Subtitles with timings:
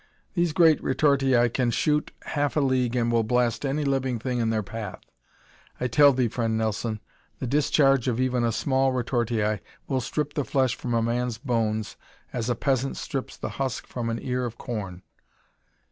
[0.33, 4.49] "These great retortii can shoot half a league and will blast any living thing in
[4.49, 5.01] their path.
[5.79, 7.01] I tell thee, friend Nelson,
[7.37, 11.97] the discharge of even a small retortii will strip the flesh from a man's bones
[12.33, 15.03] as a peasant strips the husk from an ear of corn!"